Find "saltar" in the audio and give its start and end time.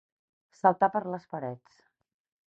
0.61-0.89